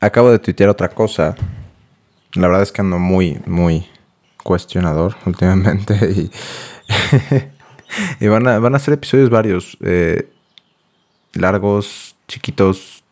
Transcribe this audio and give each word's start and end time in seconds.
acabo 0.00 0.30
de 0.30 0.38
tuitear 0.38 0.70
otra 0.70 0.88
cosa. 0.88 1.36
La 2.34 2.46
verdad 2.48 2.62
es 2.62 2.72
que 2.72 2.80
ando 2.80 2.98
muy, 2.98 3.40
muy 3.46 3.86
cuestionador 4.42 5.14
últimamente 5.26 6.30
y, 8.20 8.26
van, 8.26 8.48
a, 8.48 8.58
van 8.58 8.74
a 8.74 8.78
ser 8.78 8.94
episodios 8.94 9.30
varios, 9.30 9.76
eh, 9.82 10.28
largos, 11.34 12.16
chiquitos, 12.26 13.04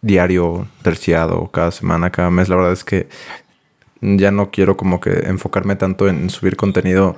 diario, 0.00 0.66
terciado, 0.82 1.48
cada 1.48 1.70
semana, 1.70 2.10
cada 2.10 2.30
mes. 2.30 2.48
La 2.48 2.56
verdad 2.56 2.72
es 2.72 2.84
que 2.84 3.08
ya 4.00 4.32
no 4.32 4.50
quiero 4.50 4.76
como 4.76 5.00
que 5.00 5.10
enfocarme 5.26 5.76
tanto 5.76 6.08
en 6.08 6.28
subir 6.28 6.56
contenido 6.56 7.16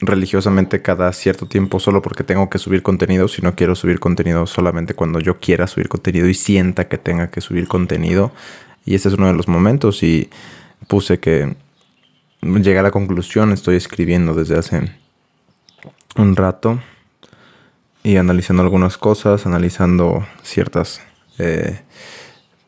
religiosamente 0.00 0.82
cada 0.82 1.12
cierto 1.12 1.46
tiempo 1.46 1.80
solo 1.80 2.02
porque 2.02 2.24
tengo 2.24 2.50
que 2.50 2.58
subir 2.58 2.82
contenido, 2.82 3.28
si 3.28 3.42
no 3.42 3.54
quiero 3.54 3.74
subir 3.74 3.98
contenido 3.98 4.46
solamente 4.46 4.94
cuando 4.94 5.20
yo 5.20 5.38
quiera 5.38 5.66
subir 5.66 5.88
contenido 5.88 6.28
y 6.28 6.34
sienta 6.34 6.88
que 6.88 6.98
tenga 6.98 7.30
que 7.30 7.40
subir 7.40 7.66
contenido. 7.66 8.32
Y 8.84 8.94
ese 8.94 9.08
es 9.08 9.14
uno 9.14 9.26
de 9.26 9.32
los 9.32 9.48
momentos 9.48 10.02
y 10.02 10.30
puse 10.86 11.18
que 11.18 11.56
llegué 12.42 12.78
a 12.78 12.82
la 12.82 12.90
conclusión, 12.90 13.52
estoy 13.52 13.76
escribiendo 13.76 14.34
desde 14.34 14.58
hace 14.58 14.92
un 16.16 16.36
rato 16.36 16.80
y 18.02 18.16
analizando 18.16 18.62
algunas 18.62 18.98
cosas, 18.98 19.46
analizando 19.46 20.26
ciertas 20.42 21.00
eh, 21.38 21.80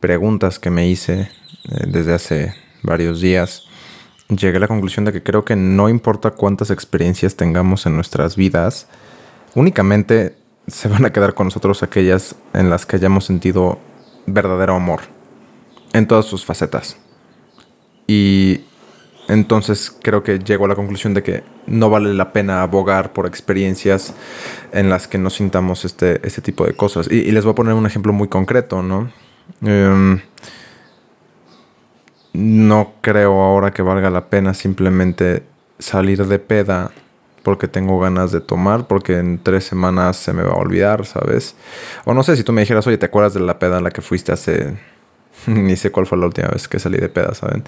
preguntas 0.01 0.59
que 0.59 0.71
me 0.71 0.88
hice 0.88 1.21
eh, 1.21 1.85
desde 1.87 2.15
hace 2.15 2.55
varios 2.83 3.21
días 3.21 3.68
llegué 4.28 4.59
a 4.59 4.60
la 4.60 4.68
conclusión 4.68 5.05
de 5.05 5.12
que 5.12 5.23
creo 5.23 5.45
que 5.45 5.56
no 5.56 5.88
importa 5.88 6.32
cuántas 6.32 6.70
experiencias 6.70 7.37
tengamos 7.37 7.87
en 7.87 7.95
nuestras 7.95 8.37
vidas, 8.37 8.87
únicamente 9.54 10.37
se 10.66 10.88
van 10.88 11.04
a 11.04 11.12
quedar 11.12 11.34
con 11.34 11.46
nosotros 11.46 11.82
aquellas 11.82 12.34
en 12.52 12.70
las 12.70 12.87
que 12.87 12.96
hayamos 12.96 13.24
sentido 13.24 13.78
verdadero 14.27 14.74
amor, 14.74 15.01
en 15.92 16.06
todas 16.06 16.27
sus 16.27 16.45
facetas. 16.45 16.98
Y 18.06 18.60
entonces 19.29 19.95
creo 20.02 20.23
que 20.23 20.38
llego 20.38 20.65
a 20.65 20.68
la 20.68 20.74
conclusión 20.74 21.15
de 21.15 21.23
que 21.23 21.45
no 21.66 21.90
vale 21.90 22.15
la 22.15 22.32
pena 22.32 22.63
abogar 22.63 23.13
por 23.13 23.26
experiencias 23.26 24.15
en 24.73 24.88
las 24.88 25.07
que 25.07 25.18
no 25.18 25.30
sintamos 25.30 25.85
este, 25.85 26.26
este 26.26 26.40
tipo 26.40 26.66
de 26.66 26.74
cosas. 26.74 27.10
Y, 27.10 27.30
les 27.30 27.45
voy 27.45 27.52
a 27.52 27.54
poner 27.54 27.74
un 27.74 27.87
ejemplo 27.87 28.13
muy 28.13 28.29
concreto, 28.29 28.82
¿no? 28.82 29.13
Em, 29.63 30.20
no 32.32 32.93
creo 33.01 33.40
ahora 33.40 33.71
que 33.73 33.82
valga 33.82 34.10
la 34.10 34.26
pena 34.26 34.54
simplemente 34.54 35.43
salir 35.79 36.26
de 36.26 36.38
peda 36.38 36.90
porque 37.43 37.68
tengo 37.68 37.98
ganas 37.98 38.30
de 38.30 38.40
tomar, 38.40 38.87
porque 38.87 39.18
en 39.18 39.38
tres 39.43 39.65
semanas 39.65 40.16
se 40.16 40.32
me 40.32 40.43
va 40.43 40.52
a 40.52 40.57
olvidar, 40.57 41.07
¿sabes? 41.07 41.54
O 42.04 42.12
no 42.12 42.23
sé 42.23 42.37
si 42.37 42.45
tú 42.45 42.52
me 42.52 42.60
dijeras, 42.60 42.87
oye, 42.87 42.98
¿te 42.98 43.07
acuerdas 43.07 43.35
de 43.35 43.40
la 43.40 43.59
peda 43.59 43.79
en 43.79 43.85
la 43.85 43.90
que 43.90 44.02
fuiste 44.02 44.32
hace... 44.32 44.76
Ni 45.46 45.76
sé 45.76 45.90
cuál 45.90 46.07
fue 46.07 46.18
la 46.18 46.26
última 46.26 46.48
vez 46.48 46.68
que 46.68 46.79
salí 46.79 46.98
de 46.98 47.09
peda, 47.09 47.35
¿saben? 47.35 47.65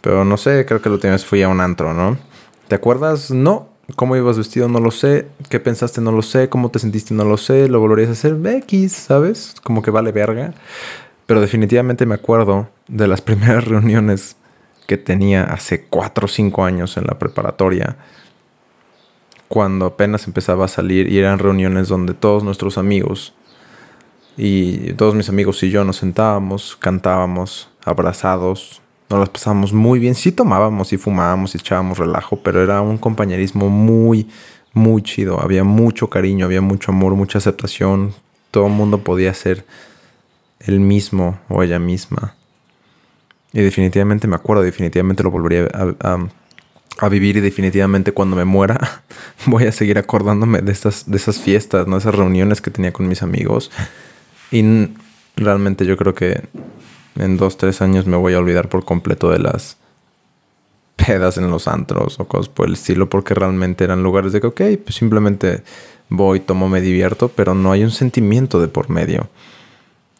Pero 0.00 0.24
no 0.24 0.36
sé, 0.36 0.64
creo 0.66 0.80
que 0.80 0.88
la 0.88 0.94
última 0.94 1.12
vez 1.12 1.24
fui 1.24 1.42
a 1.42 1.48
un 1.48 1.60
antro, 1.60 1.92
¿no? 1.92 2.18
¿Te 2.66 2.74
acuerdas? 2.74 3.30
No. 3.30 3.68
¿Cómo 3.96 4.16
ibas 4.16 4.38
vestido? 4.38 4.68
No 4.68 4.80
lo 4.80 4.90
sé. 4.90 5.26
¿Qué 5.48 5.60
pensaste? 5.60 6.00
No 6.00 6.12
lo 6.12 6.22
sé. 6.22 6.48
¿Cómo 6.48 6.70
te 6.70 6.78
sentiste? 6.78 7.12
No 7.14 7.24
lo 7.24 7.36
sé. 7.36 7.68
¿Lo 7.68 7.80
volverías 7.80 8.08
a 8.08 8.12
hacer? 8.12 8.36
X, 8.44 8.92
¿sabes? 8.92 9.54
Como 9.62 9.82
que 9.82 9.90
vale 9.90 10.12
verga. 10.12 10.54
Pero 11.30 11.40
definitivamente 11.40 12.06
me 12.06 12.16
acuerdo 12.16 12.70
de 12.88 13.06
las 13.06 13.20
primeras 13.28 13.64
reuniones 13.64 14.34
que 14.88 14.96
tenía 14.96 15.44
hace 15.44 15.84
4 15.84 16.24
o 16.24 16.28
5 16.28 16.64
años 16.64 16.96
en 16.96 17.04
la 17.04 17.20
preparatoria, 17.20 17.98
cuando 19.46 19.86
apenas 19.86 20.26
empezaba 20.26 20.64
a 20.64 20.68
salir 20.68 21.06
y 21.06 21.20
eran 21.20 21.38
reuniones 21.38 21.86
donde 21.86 22.14
todos 22.14 22.42
nuestros 22.42 22.78
amigos 22.78 23.32
y 24.36 24.92
todos 24.94 25.14
mis 25.14 25.28
amigos 25.28 25.62
y 25.62 25.70
yo 25.70 25.84
nos 25.84 25.98
sentábamos, 25.98 26.76
cantábamos, 26.80 27.70
abrazados, 27.84 28.82
nos 29.08 29.20
las 29.20 29.28
pasábamos 29.28 29.72
muy 29.72 30.00
bien, 30.00 30.16
sí 30.16 30.32
tomábamos 30.32 30.92
y 30.92 30.96
fumábamos 30.96 31.54
y 31.54 31.58
echábamos 31.58 31.98
relajo, 31.98 32.40
pero 32.42 32.60
era 32.60 32.80
un 32.80 32.98
compañerismo 32.98 33.68
muy, 33.68 34.28
muy 34.72 35.00
chido, 35.02 35.40
había 35.40 35.62
mucho 35.62 36.10
cariño, 36.10 36.46
había 36.46 36.60
mucho 36.60 36.90
amor, 36.90 37.14
mucha 37.14 37.38
aceptación, 37.38 38.14
todo 38.50 38.66
el 38.66 38.72
mundo 38.72 39.04
podía 39.04 39.32
ser 39.32 39.64
él 40.60 40.80
mismo 40.80 41.40
o 41.48 41.62
ella 41.62 41.78
misma. 41.78 42.34
Y 43.52 43.60
definitivamente 43.60 44.28
me 44.28 44.36
acuerdo, 44.36 44.62
definitivamente 44.62 45.22
lo 45.22 45.30
volvería 45.30 45.68
a, 46.00 47.08
vivir 47.08 47.38
y 47.38 47.40
definitivamente 47.40 48.12
cuando 48.12 48.36
me 48.36 48.44
muera 48.44 49.02
voy 49.46 49.64
a 49.64 49.72
seguir 49.72 49.98
acordándome 49.98 50.60
de, 50.60 50.70
estas, 50.70 51.10
de 51.10 51.16
esas 51.16 51.38
fiestas, 51.40 51.86
¿no? 51.86 51.96
esas 51.96 52.14
reuniones 52.14 52.60
que 52.60 52.70
tenía 52.70 52.92
con 52.92 53.08
mis 53.08 53.22
amigos. 53.22 53.70
Y 54.50 54.88
realmente 55.36 55.86
yo 55.86 55.96
creo 55.96 56.14
que 56.14 56.42
en 57.16 57.36
dos, 57.36 57.56
tres 57.56 57.80
años 57.82 58.06
me 58.06 58.16
voy 58.16 58.34
a 58.34 58.38
olvidar 58.38 58.68
por 58.68 58.84
completo 58.84 59.30
de 59.30 59.38
las 59.38 59.78
pedas 60.96 61.38
en 61.38 61.50
los 61.50 61.66
antros 61.66 62.20
o 62.20 62.28
cosas 62.28 62.48
por 62.48 62.68
el 62.68 62.74
estilo, 62.74 63.08
porque 63.08 63.34
realmente 63.34 63.84
eran 63.84 64.02
lugares 64.02 64.32
de 64.32 64.40
que, 64.40 64.46
ok, 64.46 64.60
pues 64.84 64.94
simplemente 64.94 65.62
voy, 66.08 66.40
tomo, 66.40 66.68
me 66.68 66.80
divierto, 66.80 67.28
pero 67.28 67.54
no 67.54 67.72
hay 67.72 67.82
un 67.82 67.90
sentimiento 67.90 68.60
de 68.60 68.68
por 68.68 68.90
medio. 68.90 69.28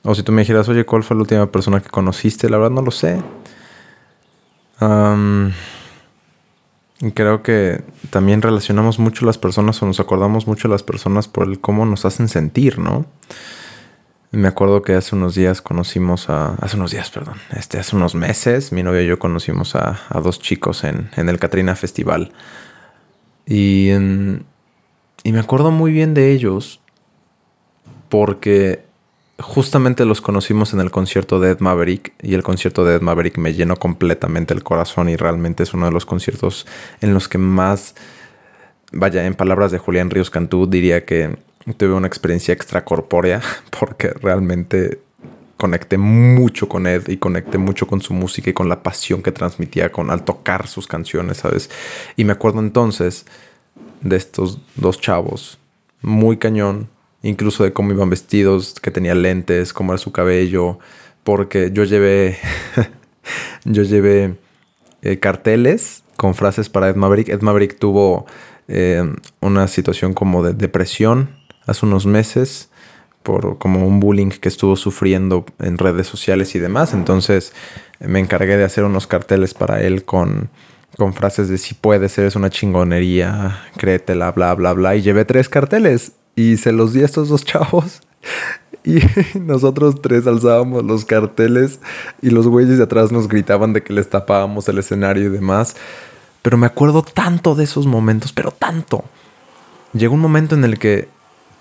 O 0.03 0.15
si 0.15 0.23
tú 0.23 0.33
me 0.33 0.43
dijeras, 0.43 0.69
oye, 0.69 0.85
¿cuál 0.85 1.03
fue 1.03 1.17
la 1.17 1.23
última 1.23 1.53
persona 1.53 1.81
que 1.81 1.91
conociste? 1.91 2.49
La 2.49 2.57
verdad 2.57 2.71
no 2.73 2.83
lo 2.83 2.91
sé. 2.91 3.21
creo 7.15 7.43
que 7.43 7.83
también 8.11 8.41
relacionamos 8.41 8.99
mucho 8.99 9.27
las 9.27 9.37
personas 9.37 9.83
o 9.83 9.87
nos 9.87 10.01
acordamos 10.01 10.47
mucho 10.47 10.69
las 10.69 10.83
personas 10.83 11.29
por 11.29 11.47
el 11.47 11.61
cómo 11.61 11.85
nos 11.85 12.05
hacen 12.05 12.29
sentir, 12.29 12.79
¿no? 12.79 13.07
Me 14.33 14.47
acuerdo 14.47 14.83
que 14.83 14.95
hace 14.95 15.17
unos 15.17 15.35
días 15.35 15.61
conocimos 15.61 16.31
a. 16.31 16.55
Hace 16.55 16.77
unos 16.77 16.93
días, 16.93 17.11
perdón. 17.11 17.35
Este, 17.51 17.79
hace 17.79 17.97
unos 17.97 18.15
meses, 18.15 18.71
mi 18.71 18.83
novia 18.83 19.03
y 19.03 19.07
yo 19.07 19.19
conocimos 19.19 19.75
a, 19.75 19.99
dos 20.23 20.39
chicos 20.39 20.85
en, 20.85 21.11
el 21.17 21.39
Katrina 21.39 21.75
Festival. 21.75 22.33
Y, 23.45 23.91
y 23.91 25.33
me 25.33 25.41
acuerdo 25.41 25.73
muy 25.73 25.91
bien 25.91 26.15
de 26.15 26.31
ellos 26.31 26.81
porque 28.09 28.85
justamente 29.41 30.05
los 30.05 30.21
conocimos 30.21 30.73
en 30.73 30.81
el 30.81 30.91
concierto 30.91 31.41
de 31.41 31.51
Ed 31.51 31.61
Maverick 31.61 32.13
y 32.23 32.35
el 32.35 32.43
concierto 32.43 32.85
de 32.85 32.97
Ed 32.97 33.01
Maverick 33.01 33.39
me 33.39 33.55
llenó 33.55 33.77
completamente 33.77 34.55
el 34.55 34.63
corazón 34.63 35.09
y 35.09 35.17
realmente 35.17 35.63
es 35.63 35.75
uno 35.75 35.87
de 35.87 35.93
los 35.93 36.07
conciertos 36.07 36.67
en 37.01 37.15
los 37.15 37.29
que 37.29 37.39
más, 37.39 37.95
vaya, 38.93 39.27
en 39.27 39.35
palabras 39.35 39.73
de 39.73 39.79
Julián 39.79 40.11
Ríos 40.11 40.31
Cantú, 40.31 40.67
diría 40.67 41.05
que 41.05 41.37
tuve 41.77 41.93
una 41.93 42.07
experiencia 42.07 42.55
extracorpórea 42.55 43.41
porque 43.79 44.11
realmente 44.11 45.01
conecté 45.57 45.99
mucho 45.99 46.69
con 46.69 46.87
Ed 46.87 47.09
y 47.09 47.19
conecté 47.19 47.59
mucho 47.59 47.87
con 47.87 48.01
su 48.01 48.15
música 48.15 48.51
y 48.51 48.55
con 48.55 48.69
la 48.69 48.83
pasión 48.83 49.23
que 49.23 49.31
transmitía 49.31 49.93
con, 49.93 50.11
al 50.11 50.25
tocar 50.25 50.67
sus 50.67 50.87
canciones, 50.87 51.39
¿sabes? 51.39 51.71
Y 52.17 52.25
me 52.25 52.33
acuerdo 52.33 52.61
entonces 52.61 53.27
de 54.01 54.17
estos 54.17 54.59
dos 54.77 54.99
chavos, 54.99 55.59
muy 56.01 56.39
cañón, 56.39 56.89
incluso 57.23 57.65
de 57.65 57.73
cómo 57.73 57.93
iban 57.93 58.11
vestidos, 58.11 58.75
que 58.81 58.91
tenía 58.91 59.15
lentes, 59.15 59.73
cómo 59.73 59.93
era 59.93 59.99
su 59.99 60.13
cabello, 60.13 60.79
porque 61.23 61.71
yo 61.73 61.85
llevé, 61.85 62.39
yo 63.65 63.83
llevé 63.83 64.37
eh, 65.03 65.19
carteles 65.19 66.03
con 66.17 66.35
frases 66.35 66.69
para 66.69 66.89
Ed 66.89 66.97
Maverick. 66.97 67.29
Ed 67.29 67.41
Maverick 67.41 67.79
tuvo 67.79 68.27
eh, 68.69 69.03
una 69.41 69.69
situación 69.69 70.15
como 70.15 70.43
de 70.43 70.55
depresión 70.55 71.37
hace 71.67 71.87
unos 71.87 72.07
meses 72.07 72.71
por 73.23 73.59
como 73.59 73.87
un 73.87 74.01
bullying 74.01 74.31
que 74.31 74.49
estuvo 74.49 74.77
sufriendo 74.77 75.45
en 75.59 75.79
redes 75.79 76.07
sociales 76.07 76.55
y 76.55 76.59
demás. 76.59 76.95
Entonces 76.95 77.53
me 78.01 78.19
encargué 78.19 78.57
de 78.57 78.65
hacer 78.65 78.85
unos 78.85 79.07
carteles 79.07 79.53
para 79.55 79.83
él 79.83 80.05
con, 80.05 80.49
con 80.97 81.13
frases 81.13 81.49
de 81.49 81.59
si 81.59 81.75
puedes, 81.75 82.17
eres 82.19 82.35
una 82.37 82.49
chingonería, 82.49 83.63
créetela, 83.77 84.33
bla, 84.33 84.55
bla, 84.55 84.73
bla. 84.73 84.97
Y 84.97 85.03
llevé 85.03 85.25
tres 85.27 85.49
carteles 85.49 86.13
y 86.41 86.57
se 86.57 86.73
los 86.73 86.93
di 86.93 87.03
a 87.03 87.05
estos 87.05 87.29
dos 87.29 87.45
chavos. 87.45 88.01
Y 88.83 89.01
nosotros 89.39 90.01
tres 90.01 90.27
alzábamos 90.27 90.85
los 90.85 91.05
carteles 91.05 91.81
y 92.23 92.31
los 92.31 92.47
güeyes 92.47 92.79
de 92.79 92.85
atrás 92.85 93.13
nos 93.13 93.29
gritaban 93.29 93.73
de 93.73 93.83
que 93.83 93.93
les 93.93 94.09
tapábamos 94.09 94.69
el 94.69 94.79
escenario 94.79 95.27
y 95.27 95.29
demás. 95.29 95.77
Pero 96.43 96.57
me 96.57 96.67
acuerdo 96.67 97.03
tanto 97.03 97.55
de 97.55 97.65
esos 97.65 97.87
momentos, 97.87 98.33
pero 98.33 98.51
tanto. 98.53 99.05
Llegó 99.93 100.15
un 100.15 100.21
momento 100.21 100.55
en 100.55 100.65
el 100.65 100.79
que 100.79 101.09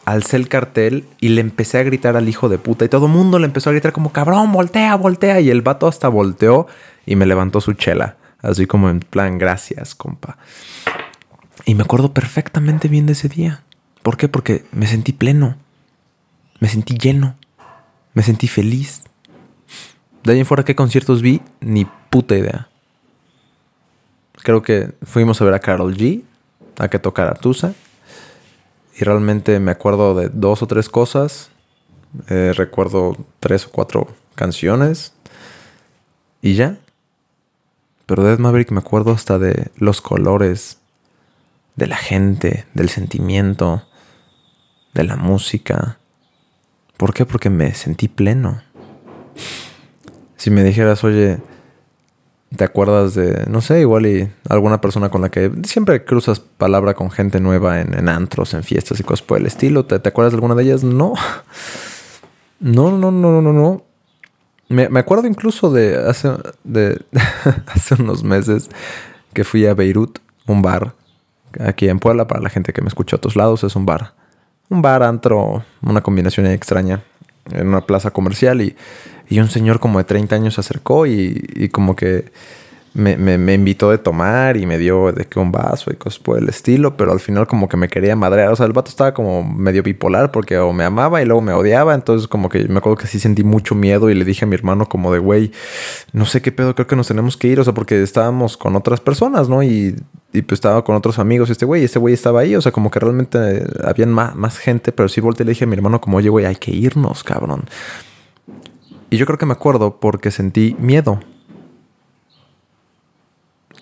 alcé 0.06 0.38
el 0.38 0.48
cartel 0.48 1.06
y 1.20 1.30
le 1.30 1.42
empecé 1.42 1.80
a 1.80 1.84
gritar 1.84 2.16
al 2.16 2.30
hijo 2.30 2.48
de 2.48 2.58
puta. 2.58 2.86
Y 2.86 2.90
todo 2.90 3.08
el 3.08 3.12
mundo 3.12 3.38
le 3.38 3.48
empezó 3.48 3.70
a 3.70 3.74
gritar 3.74 3.92
como, 3.92 4.14
cabrón, 4.14 4.54
voltea, 4.54 4.96
voltea. 4.96 5.42
Y 5.42 5.50
el 5.50 5.62
vato 5.62 5.88
hasta 5.88 6.08
volteó 6.08 6.68
y 7.06 7.18
me 7.18 7.26
levantó 7.26 7.60
su 7.60 7.74
chela. 7.74 8.16
Así 8.42 8.66
como 8.66 8.90
en 8.90 9.02
plan, 9.02 9.38
gracias, 9.38 9.94
compa. 9.94 10.38
Y 11.66 11.76
me 11.76 11.84
acuerdo 11.84 12.14
perfectamente 12.14 12.88
bien 12.88 13.06
de 13.06 13.12
ese 13.12 13.28
día. 13.28 13.64
¿Por 14.04 14.18
qué? 14.18 14.28
Porque 14.28 14.66
me 14.72 14.88
sentí 14.88 15.12
pleno, 15.14 15.58
me 16.60 16.70
sentí 16.70 16.98
lleno, 16.98 17.36
me 18.14 18.24
sentí 18.24 18.48
feliz. 18.48 19.04
De 20.24 20.34
ahí 20.34 20.40
en 20.40 20.46
fuera, 20.46 20.64
¿qué 20.64 20.76
conciertos 20.76 21.22
vi? 21.22 21.42
Ni 21.60 21.86
puta 22.10 22.36
idea. 22.36 22.70
Creo 24.44 24.62
que 24.62 24.94
fuimos 25.04 25.42
a 25.42 25.46
ver 25.46 25.54
a 25.54 25.60
Carol 25.60 25.96
G, 25.96 26.24
a 26.78 26.88
que 26.88 27.00
tocara 27.00 27.36
Tusa. 27.36 27.74
Y 29.00 29.04
realmente 29.04 29.60
me 29.60 29.72
acuerdo 29.72 30.16
de 30.16 30.30
dos 30.30 30.62
o 30.62 30.68
tres 30.68 30.90
cosas. 30.90 31.50
Eh, 32.28 32.54
recuerdo 32.56 33.16
tres 33.40 33.66
o 33.66 33.72
cuatro 33.72 34.08
canciones. 34.36 35.14
Y 36.42 36.56
ya. 36.56 36.78
Pero 38.06 38.24
de 38.24 38.34
Ed 38.34 38.40
Maverick 38.40 38.72
me 38.72 38.80
acuerdo 38.80 39.12
hasta 39.12 39.38
de 39.38 39.72
los 39.76 40.02
colores, 40.02 40.80
de 41.76 41.88
la 41.88 41.98
gente, 41.98 42.66
del 42.74 42.90
sentimiento, 42.90 43.84
de 45.00 45.08
la 45.08 45.16
música. 45.16 45.98
¿Por 46.98 47.14
qué? 47.14 47.26
Porque 47.26 47.50
me 47.50 47.74
sentí 47.74 48.08
pleno. 48.08 48.62
Si 50.36 50.52
me 50.52 50.64
dijeras, 50.64 51.04
oye, 51.04 51.40
¿te 52.56 52.64
acuerdas 52.64 53.16
de, 53.16 53.46
no 53.50 53.62
sé, 53.62 53.80
igual 53.80 54.06
y 54.06 54.30
alguna 54.50 54.82
persona 54.82 55.10
con 55.10 55.22
la 55.22 55.30
que 55.30 55.52
siempre 55.64 56.04
cruzas 56.04 56.40
palabra 56.40 56.94
con 56.94 57.12
gente 57.12 57.40
nueva 57.40 57.80
en, 57.80 58.10
antros, 58.10 58.54
en 58.54 58.64
fiestas 58.64 59.00
y 59.00 59.04
cosas 59.04 59.26
por 59.26 59.38
el 59.38 59.46
estilo? 59.46 59.86
¿Te, 59.86 60.00
¿Te, 60.00 60.10
acuerdas 60.10 60.34
de 60.34 60.38
alguna 60.38 60.56
de 60.56 60.64
ellas? 60.64 60.84
No. 60.84 61.14
No, 62.60 62.92
no, 62.92 63.10
no, 63.10 63.42
no, 63.42 63.54
no. 63.54 63.86
Me, 64.68 64.90
me 64.90 65.00
acuerdo 65.00 65.28
incluso 65.28 65.72
de 65.72 65.96
hace, 65.96 66.30
de, 66.66 67.02
hace 67.68 67.96
unos 67.96 68.24
meses 68.24 68.70
que 69.34 69.46
fui 69.46 69.66
a 69.66 69.74
Beirut, 69.74 70.20
un 70.46 70.62
bar, 70.62 70.94
aquí 71.60 71.88
en 71.88 72.00
Puebla, 72.00 72.28
para 72.28 72.42
la 72.42 72.50
gente 72.50 72.74
que 72.74 72.82
me 72.82 72.90
escucha 72.90 73.16
a 73.16 73.18
otros 73.18 73.38
lados, 73.38 73.64
es 73.64 73.78
un 73.78 73.86
bar. 73.86 74.19
Un 74.70 74.82
bar, 74.82 75.04
antro, 75.04 75.64
una 75.82 76.02
combinación 76.02 76.46
extraña, 76.48 77.02
en 77.52 77.68
una 77.68 77.82
plaza 77.82 78.12
comercial 78.12 78.62
y, 78.62 78.76
y 79.28 79.40
un 79.40 79.50
señor 79.50 79.80
como 79.80 80.00
de 80.00 80.06
30 80.06 80.36
años 80.36 80.54
se 80.56 80.62
acercó 80.62 81.06
y, 81.06 81.44
y 81.56 81.70
como 81.70 81.96
que 81.96 82.32
me, 82.94 83.16
me, 83.18 83.54
invitó 83.54 83.92
de 83.92 84.00
tomar 84.00 84.58
y 84.58 84.66
me 84.66 84.78
dio 84.78 85.12
de 85.12 85.26
que 85.26 85.40
un 85.40 85.52
vaso 85.52 85.92
y 85.92 85.96
cosas 85.96 86.20
por 86.20 86.40
el 86.40 86.50
estilo, 86.50 86.98
pero 86.98 87.12
al 87.12 87.20
final 87.20 87.48
como 87.48 87.70
que 87.70 87.78
me 87.78 87.88
quería 87.88 88.16
madrear. 88.16 88.52
O 88.52 88.56
sea, 88.56 88.66
el 88.66 88.74
vato 88.74 88.90
estaba 88.90 89.14
como 89.14 89.44
medio 89.44 89.84
bipolar 89.84 90.32
porque 90.32 90.58
o 90.58 90.74
me 90.74 90.84
amaba 90.84 91.22
y 91.22 91.26
luego 91.26 91.42
me 91.42 91.54
odiaba. 91.54 91.94
Entonces 91.94 92.28
como 92.28 92.50
que 92.50 92.68
me 92.68 92.80
acuerdo 92.80 92.98
que 92.98 93.08
sí 93.08 93.20
sentí 93.20 93.44
mucho 93.44 93.76
miedo 93.76 94.10
y 94.10 94.16
le 94.16 94.26
dije 94.26 94.46
a 94.46 94.48
mi 94.48 94.56
hermano 94.56 94.90
como 94.90 95.14
de, 95.14 95.20
güey, 95.20 95.52
no 96.14 96.26
sé 96.26 96.42
qué 96.42 96.52
pedo, 96.52 96.74
creo 96.74 96.88
que 96.88 96.96
nos 96.96 97.08
tenemos 97.08 97.38
que 97.38 97.48
ir. 97.48 97.60
O 97.60 97.64
sea, 97.64 97.74
porque 97.74 98.02
estábamos 98.02 98.58
con 98.58 98.76
otras 98.76 99.00
personas, 99.00 99.50
¿no? 99.50 99.62
Y, 99.62 99.96
y 100.34 100.42
pues 100.42 100.58
estaba 100.58 100.84
con 100.84 100.96
otros 100.96 101.20
amigos 101.20 101.50
este 101.50 101.66
güey, 101.66 101.84
este 101.84 102.00
güey 102.00 102.16
estaba 102.16 102.42
ahí. 102.42 102.56
O 102.56 102.62
sea, 102.62 102.72
como 102.72 102.90
que 102.90 103.00
realmente 103.00 103.66
habían 103.84 104.12
más, 104.12 104.36
más 104.36 104.58
gente, 104.58 104.92
pero 104.92 105.10
sí 105.10 105.22
volteé 105.22 105.44
y 105.44 105.46
le 105.46 105.52
dije 105.52 105.66
a 105.66 105.68
mi 105.68 105.76
hermano 105.76 106.02
como, 106.02 106.18
oye, 106.18 106.30
güey, 106.30 106.46
hay 106.46 106.56
que 106.56 106.72
irnos, 106.72 107.24
cabrón. 107.24 107.66
Y 109.12 109.18
yo 109.18 109.26
creo 109.26 109.38
que 109.38 109.46
me 109.46 109.54
acuerdo 109.54 110.00
porque 110.00 110.32
sentí 110.32 110.76
miedo 110.80 111.20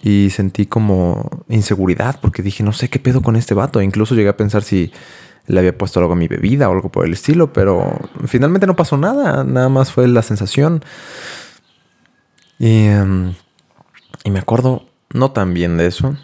y 0.08 0.30
sentí 0.30 0.68
como 0.68 1.44
inseguridad 1.50 2.18
porque 2.22 2.42
dije, 2.42 2.64
no 2.64 2.72
sé 2.72 2.90
qué 2.90 2.98
pedo 2.98 3.22
con 3.22 3.36
este 3.36 3.54
vato. 3.54 3.82
incluso 3.82 4.16
llegué 4.16 4.30
a 4.30 4.38
pensar 4.38 4.64
si 4.64 4.94
le 5.48 5.60
había 5.60 5.78
puesto 5.78 6.00
algo 6.00 6.14
a 6.14 6.16
mi 6.16 6.30
bebida 6.30 6.70
o 6.70 6.72
algo 6.72 6.88
por 6.88 7.06
el 7.06 7.12
estilo, 7.12 7.52
pero 7.52 8.00
finalmente 8.26 8.68
no 8.68 8.78
pasó 8.78 8.96
nada, 8.96 9.44
nada 9.44 9.68
más 9.68 9.92
fue 9.92 10.08
la 10.08 10.22
sensación. 10.22 10.82
Y, 12.58 12.86
em, 12.86 13.34
y 14.24 14.32
me 14.32 14.40
acuerdo 14.40 14.86
no 15.10 15.32
tan 15.32 15.54
bien 15.54 15.76
de 15.76 15.88
eso 15.88 16.16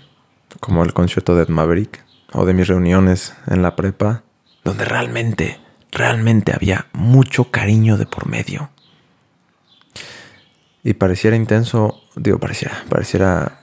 como 0.62 0.84
el 0.86 0.94
concierto 0.94 1.36
de 1.36 1.44
Ed 1.44 1.50
Maverick 1.50 2.06
o 2.32 2.46
de 2.46 2.54
mis 2.54 2.68
reuniones 2.70 3.34
en 3.48 3.62
la 3.64 3.76
prepa, 3.76 4.24
donde 4.64 4.86
realmente, 4.86 5.60
realmente 5.92 6.54
había 6.56 6.88
mucho 6.94 7.52
cariño 7.52 7.98
de 7.98 8.06
por 8.06 8.30
medio. 8.30 8.70
Y 10.86 10.94
pareciera 10.94 11.36
intenso, 11.36 12.02
digo, 12.16 12.40
pareciera, 12.40 12.86
pareciera 12.88 13.63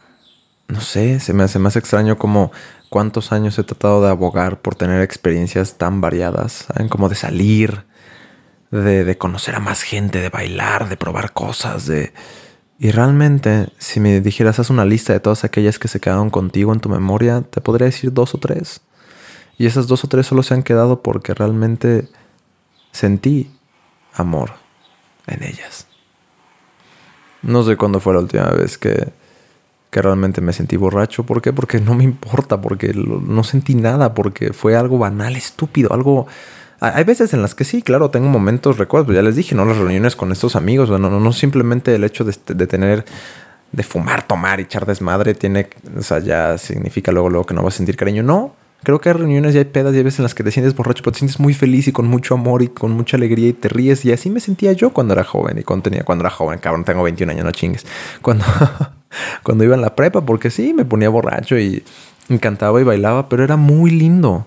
no 0.70 0.80
sé, 0.80 1.20
se 1.20 1.32
me 1.32 1.42
hace 1.42 1.58
más 1.58 1.76
extraño 1.76 2.18
como 2.18 2.52
cuántos 2.88 3.32
años 3.32 3.58
he 3.58 3.64
tratado 3.64 4.02
de 4.02 4.10
abogar 4.10 4.60
por 4.60 4.74
tener 4.74 5.02
experiencias 5.02 5.78
tan 5.78 6.00
variadas, 6.00 6.66
¿saben? 6.68 6.88
Como 6.88 7.08
de 7.08 7.14
salir, 7.14 7.84
de, 8.70 9.04
de, 9.04 9.18
conocer 9.18 9.54
a 9.56 9.60
más 9.60 9.82
gente, 9.82 10.20
de 10.20 10.28
bailar, 10.28 10.88
de 10.88 10.96
probar 10.96 11.32
cosas, 11.32 11.86
de... 11.86 12.12
Y 12.78 12.92
realmente, 12.92 13.68
si 13.78 14.00
me 14.00 14.20
dijeras, 14.20 14.58
haz 14.58 14.70
una 14.70 14.86
lista 14.86 15.12
de 15.12 15.20
todas 15.20 15.44
aquellas 15.44 15.78
que 15.78 15.88
se 15.88 16.00
quedaron 16.00 16.30
contigo 16.30 16.72
en 16.72 16.80
tu 16.80 16.88
memoria, 16.88 17.42
te 17.42 17.60
podría 17.60 17.86
decir 17.86 18.12
dos 18.12 18.34
o 18.34 18.38
tres. 18.38 18.80
Y 19.58 19.66
esas 19.66 19.86
dos 19.86 20.04
o 20.04 20.08
tres 20.08 20.26
solo 20.26 20.42
se 20.42 20.54
han 20.54 20.62
quedado 20.62 21.02
porque 21.02 21.34
realmente 21.34 22.08
sentí 22.92 23.50
amor 24.14 24.52
en 25.26 25.42
ellas. 25.42 25.86
No 27.42 27.62
sé 27.62 27.76
cuándo 27.76 28.00
fue 28.00 28.14
la 28.14 28.20
última 28.20 28.46
vez 28.46 28.78
que 28.78 29.12
que 29.90 30.00
realmente 30.00 30.40
me 30.40 30.52
sentí 30.52 30.76
borracho. 30.76 31.24
¿Por 31.24 31.42
qué? 31.42 31.52
Porque 31.52 31.80
no 31.80 31.94
me 31.94 32.04
importa, 32.04 32.60
porque 32.60 32.92
no 32.94 33.44
sentí 33.44 33.74
nada, 33.74 34.14
porque 34.14 34.52
fue 34.52 34.76
algo 34.76 34.98
banal, 34.98 35.36
estúpido, 35.36 35.92
algo... 35.92 36.26
Hay 36.80 37.04
veces 37.04 37.34
en 37.34 37.42
las 37.42 37.54
que 37.54 37.64
sí, 37.64 37.82
claro, 37.82 38.10
tengo 38.10 38.28
momentos, 38.28 38.78
recuerdo, 38.78 39.06
pues 39.06 39.16
ya 39.16 39.22
les 39.22 39.36
dije, 39.36 39.54
¿no? 39.54 39.66
Las 39.66 39.76
reuniones 39.76 40.16
con 40.16 40.32
estos 40.32 40.56
amigos, 40.56 40.88
no, 40.88 40.98
no, 40.98 41.32
simplemente 41.32 41.94
el 41.94 42.04
hecho 42.04 42.24
de, 42.24 42.34
de, 42.54 42.66
tener, 42.66 43.04
de 43.72 43.82
fumar, 43.82 44.26
tomar 44.26 44.60
y 44.60 44.62
echar 44.62 44.86
desmadre, 44.86 45.34
tiene, 45.34 45.68
o 45.94 46.02
sea, 46.02 46.20
ya 46.20 46.56
significa 46.56 47.12
luego, 47.12 47.28
luego 47.28 47.44
que 47.44 47.52
no 47.52 47.62
vas 47.62 47.74
a 47.74 47.76
sentir 47.76 47.96
cariño. 47.96 48.22
No, 48.22 48.54
creo 48.82 48.98
que 48.98 49.10
hay 49.10 49.14
reuniones 49.14 49.54
y 49.54 49.58
hay 49.58 49.66
pedas 49.66 49.92
y 49.92 49.98
hay 49.98 50.04
veces 50.04 50.20
en 50.20 50.22
las 50.22 50.34
que 50.34 50.42
te 50.42 50.50
sientes 50.52 50.74
borracho, 50.74 51.02
pero 51.02 51.12
te 51.12 51.18
sientes 51.18 51.38
muy 51.38 51.52
feliz 51.52 51.86
y 51.88 51.92
con 51.92 52.06
mucho 52.06 52.32
amor 52.32 52.62
y 52.62 52.68
con 52.68 52.92
mucha 52.92 53.18
alegría 53.18 53.48
y 53.48 53.52
te 53.52 53.68
ríes. 53.68 54.06
Y 54.06 54.12
así 54.12 54.30
me 54.30 54.40
sentía 54.40 54.72
yo 54.72 54.94
cuando 54.94 55.12
era 55.12 55.24
joven 55.24 55.58
y 55.58 55.64
cuando 55.64 55.82
tenía, 55.82 56.02
cuando 56.04 56.22
era 56.22 56.30
joven, 56.30 56.60
cabrón, 56.60 56.84
tengo 56.84 57.02
21 57.02 57.30
años, 57.32 57.44
no 57.44 57.52
chingues. 57.52 57.84
Cuando... 58.22 58.44
cuando 59.42 59.64
iba 59.64 59.74
en 59.74 59.82
la 59.82 59.94
prepa, 59.94 60.22
porque 60.22 60.50
sí, 60.50 60.72
me 60.74 60.84
ponía 60.84 61.08
borracho 61.08 61.58
y, 61.58 61.84
cantaba 62.40 62.80
y 62.80 62.84
bailaba, 62.84 63.28
pero 63.28 63.44
era 63.44 63.56
muy 63.56 63.90
lindo. 63.90 64.46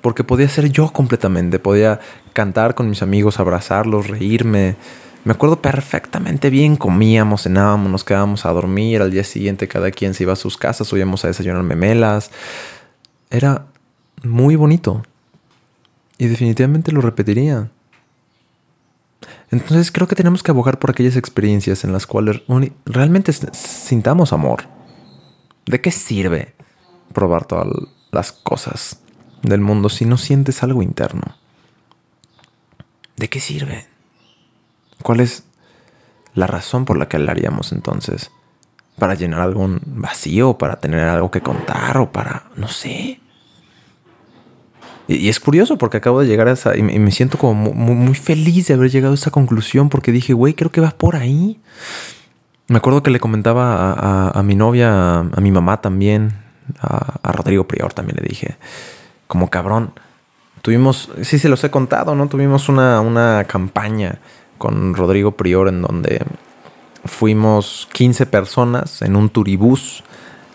Porque 0.00 0.24
podía 0.24 0.48
ser 0.48 0.70
yo 0.70 0.92
completamente, 0.92 1.58
podía 1.58 2.00
cantar 2.32 2.74
con 2.74 2.88
mis 2.88 3.02
amigos, 3.02 3.40
abrazarlos, 3.40 4.08
reírme. 4.08 4.76
Me 5.24 5.32
acuerdo 5.32 5.60
perfectamente 5.60 6.50
bien, 6.50 6.76
comíamos, 6.76 7.42
cenábamos, 7.42 7.90
nos 7.90 8.04
quedábamos 8.04 8.46
a 8.46 8.52
dormir, 8.52 9.02
al 9.02 9.10
día 9.10 9.24
siguiente 9.24 9.66
cada 9.66 9.90
quien 9.90 10.14
se 10.14 10.22
iba 10.22 10.32
a 10.32 10.36
sus 10.36 10.56
casas, 10.56 10.86
subíamos 10.86 11.24
a 11.24 11.28
desayunar 11.28 11.62
memelas. 11.64 12.30
Era 13.30 13.66
muy 14.22 14.54
bonito. 14.54 15.02
Y 16.18 16.28
definitivamente 16.28 16.92
lo 16.92 17.00
repetiría. 17.00 17.68
Entonces 19.50 19.92
creo 19.92 20.08
que 20.08 20.16
tenemos 20.16 20.42
que 20.42 20.50
abogar 20.50 20.78
por 20.78 20.90
aquellas 20.90 21.16
experiencias 21.16 21.84
en 21.84 21.92
las 21.92 22.06
cuales 22.06 22.42
realmente 22.84 23.32
sintamos 23.32 24.32
amor. 24.32 24.64
¿De 25.66 25.80
qué 25.80 25.90
sirve 25.90 26.54
probar 27.12 27.44
todas 27.44 27.66
las 28.10 28.32
cosas 28.32 29.00
del 29.42 29.60
mundo 29.60 29.88
si 29.88 30.04
no 30.04 30.16
sientes 30.18 30.62
algo 30.62 30.82
interno? 30.82 31.36
¿De 33.16 33.28
qué 33.28 33.40
sirve? 33.40 33.86
¿Cuál 35.02 35.20
es 35.20 35.44
la 36.34 36.46
razón 36.46 36.84
por 36.84 36.98
la 36.98 37.08
que 37.08 37.18
lo 37.18 37.30
haríamos 37.30 37.72
entonces? 37.72 38.30
¿Para 38.98 39.14
llenar 39.14 39.40
algún 39.40 39.80
vacío? 39.84 40.58
¿Para 40.58 40.76
tener 40.80 41.00
algo 41.00 41.30
que 41.30 41.40
contar? 41.40 41.98
¿O 41.98 42.10
para... 42.12 42.50
no 42.56 42.68
sé? 42.68 43.20
Y, 45.08 45.28
es 45.28 45.40
curioso 45.40 45.78
porque 45.78 45.98
acabo 45.98 46.20
de 46.20 46.26
llegar 46.26 46.48
a 46.48 46.52
esa. 46.52 46.76
Y 46.76 46.82
me, 46.82 47.10
siento 47.10 47.38
como 47.38 47.72
muy, 47.72 48.14
feliz 48.14 48.68
de 48.68 48.74
haber 48.74 48.90
llegado 48.90 49.12
a 49.12 49.14
esa 49.14 49.30
conclusión 49.30 49.88
porque 49.88 50.12
dije, 50.12 50.32
güey, 50.32 50.54
creo 50.54 50.70
que 50.70 50.80
va 50.80 50.90
por 50.90 51.16
ahí. 51.16 51.60
Me 52.68 52.78
acuerdo 52.78 53.02
que 53.02 53.10
le 53.10 53.20
comentaba 53.20 54.30
a, 54.30 54.42
mi 54.42 54.56
novia, 54.56 55.18
a, 55.20 55.40
mi 55.40 55.52
mamá 55.52 55.80
también, 55.80 56.32
a, 56.80 57.32
Rodrigo 57.32 57.68
Prior 57.68 57.92
también 57.92 58.18
le 58.20 58.28
dije, 58.28 58.56
como 59.28 59.50
cabrón, 59.50 59.92
tuvimos, 60.62 61.10
sí 61.22 61.38
se 61.38 61.48
los 61.48 61.62
he 61.62 61.70
contado, 61.70 62.16
¿no? 62.16 62.26
Tuvimos 62.26 62.68
una, 62.68 63.00
una 63.00 63.44
campaña 63.44 64.18
con 64.58 64.94
Rodrigo 64.94 65.36
Prior 65.36 65.68
en 65.68 65.82
donde 65.82 66.24
fuimos 67.04 67.88
15 67.92 68.26
personas 68.26 69.00
en 69.02 69.14
un 69.14 69.28
turibús 69.28 70.02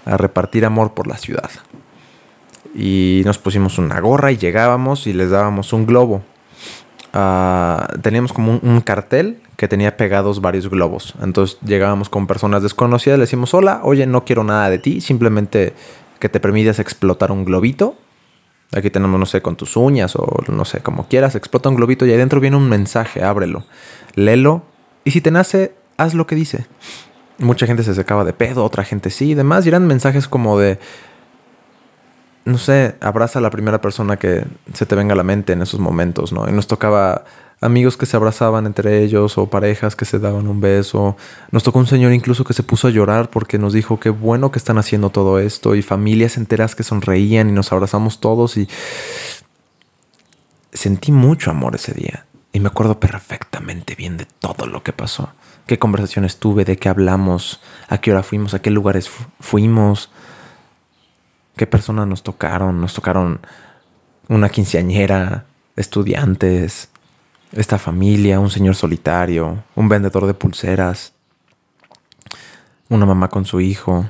a 0.03 0.17
repartir 0.17 0.65
amor 0.65 0.93
por 0.93 1.07
la 1.07 1.17
ciudad 1.17 1.49
y 2.73 3.21
nos 3.25 3.37
pusimos 3.37 3.77
una 3.77 3.99
gorra 3.99 4.31
y 4.31 4.37
llegábamos 4.37 5.07
y 5.07 5.13
les 5.13 5.29
dábamos 5.29 5.73
un 5.73 5.85
globo. 5.85 6.23
Ah, 7.13 7.93
teníamos 8.01 8.31
como 8.31 8.57
un, 8.63 8.81
cartel 8.81 9.41
que 9.57 9.67
tenía 9.67 9.97
pegados 9.97 10.39
varios 10.39 10.69
globos. 10.69 11.13
Entonces 11.21 11.57
llegábamos 11.65 12.09
con 12.09 12.27
personas 12.27 12.63
desconocidas, 12.63 13.19
le 13.19 13.23
decimos, 13.23 13.53
hola, 13.53 13.81
oye, 13.83 14.05
no 14.05 14.23
quiero 14.23 14.43
nada 14.43 14.69
de 14.69 14.79
ti, 14.79 15.01
simplemente 15.01 15.73
que 16.19 16.29
te 16.29 16.39
permitas 16.39 16.79
explotar 16.79 17.31
un 17.31 17.43
globito. 17.43 17.95
Aquí 18.73 18.89
tenemos, 18.89 19.19
no 19.19 19.25
sé, 19.25 19.41
con 19.41 19.57
tus 19.57 19.75
uñas 19.75 20.15
o 20.15 20.25
no 20.47 20.63
sé, 20.63 20.79
como 20.79 21.07
quieras, 21.09 21.35
explota 21.35 21.67
un 21.67 21.75
globito 21.75 22.05
y 22.05 22.11
ahí 22.11 22.17
dentro 22.17 22.39
viene 22.39 22.55
un 22.55 22.69
mensaje, 22.69 23.21
ábrelo, 23.21 23.65
léelo 24.15 24.63
y 25.03 25.11
si 25.11 25.19
te 25.19 25.31
nace, 25.31 25.73
haz 25.97 26.13
lo 26.13 26.27
que 26.27 26.35
dice. 26.35 26.65
Mucha 27.37 27.65
gente 27.65 27.83
se 27.83 27.95
secaba 27.95 28.23
de 28.23 28.33
pedo, 28.33 28.63
otra 28.63 28.83
gente 28.83 29.09
sí 29.09 29.31
y 29.31 29.33
demás. 29.33 29.65
Y 29.65 29.69
eran 29.69 29.87
mensajes 29.87 30.27
como 30.27 30.59
de, 30.59 30.79
no 32.51 32.57
sé, 32.57 32.95
abraza 33.01 33.39
a 33.39 33.41
la 33.41 33.49
primera 33.49 33.81
persona 33.81 34.17
que 34.17 34.45
se 34.73 34.85
te 34.85 34.95
venga 34.95 35.13
a 35.13 35.17
la 35.17 35.23
mente 35.23 35.53
en 35.53 35.61
esos 35.61 35.79
momentos, 35.79 36.31
¿no? 36.33 36.47
Y 36.47 36.51
nos 36.51 36.67
tocaba 36.67 37.23
amigos 37.61 37.95
que 37.95 38.07
se 38.07 38.17
abrazaban 38.17 38.65
entre 38.65 39.03
ellos 39.03 39.37
o 39.37 39.49
parejas 39.49 39.95
que 39.95 40.05
se 40.05 40.19
daban 40.19 40.47
un 40.47 40.59
beso. 40.59 41.15
Nos 41.51 41.63
tocó 41.63 41.79
un 41.79 41.87
señor 41.87 42.11
incluso 42.11 42.43
que 42.43 42.53
se 42.53 42.63
puso 42.63 42.87
a 42.87 42.91
llorar 42.91 43.29
porque 43.29 43.59
nos 43.59 43.73
dijo 43.73 43.99
qué 43.99 44.09
bueno 44.09 44.51
que 44.51 44.59
están 44.59 44.77
haciendo 44.79 45.11
todo 45.11 45.39
esto 45.39 45.75
y 45.75 45.81
familias 45.81 46.37
enteras 46.37 46.75
que 46.75 46.83
sonreían 46.83 47.49
y 47.49 47.53
nos 47.53 47.71
abrazamos 47.71 48.19
todos 48.19 48.57
y 48.57 48.67
sentí 50.73 51.11
mucho 51.11 51.51
amor 51.51 51.75
ese 51.75 51.93
día. 51.93 52.25
Y 52.51 52.59
me 52.59 52.67
acuerdo 52.67 52.99
perfectamente 52.99 53.95
bien 53.95 54.17
de 54.17 54.25
todo 54.39 54.65
lo 54.65 54.83
que 54.83 54.91
pasó. 54.91 55.31
Qué 55.67 55.79
conversaciones 55.79 56.37
tuve, 56.37 56.65
de 56.65 56.75
qué 56.75 56.89
hablamos, 56.89 57.61
a 57.87 57.99
qué 57.99 58.11
hora 58.11 58.23
fuimos, 58.23 58.53
a 58.53 58.61
qué 58.61 58.71
lugares 58.71 59.09
fuimos, 59.39 60.09
qué 61.55 61.67
personas 61.67 62.07
nos 62.07 62.23
tocaron. 62.23 62.81
Nos 62.81 62.93
tocaron 62.93 63.39
una 64.27 64.49
quinceañera, 64.49 65.45
estudiantes, 65.75 66.89
esta 67.51 67.77
familia, 67.77 68.39
un 68.39 68.49
señor 68.49 68.75
solitario, 68.75 69.63
un 69.75 69.89
vendedor 69.89 70.25
de 70.25 70.33
pulseras, 70.33 71.13
una 72.89 73.05
mamá 73.05 73.29
con 73.29 73.45
su 73.45 73.59
hijo. 73.59 74.09